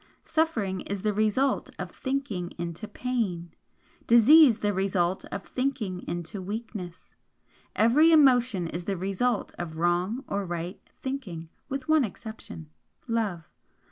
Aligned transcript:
Suffering 0.25 0.81
is 0.87 1.03
the 1.03 1.13
result 1.13 1.69
of 1.77 1.91
THINKING 1.91 2.53
INTO 2.57 2.87
PAIN 2.87 3.51
disease 4.07 4.57
the 4.57 4.73
result 4.73 5.25
of 5.25 5.45
THINKING 5.45 6.05
INTO 6.07 6.41
WEAKNESS. 6.41 7.13
Every 7.75 8.11
emotion 8.11 8.65
is 8.65 8.85
the 8.85 8.97
result 8.97 9.53
of 9.59 9.77
wrong 9.77 10.23
or 10.27 10.43
right 10.43 10.81
THINKING, 11.03 11.49
with 11.69 11.87
one 11.87 12.03
exception 12.03 12.67
Love. 13.07 13.43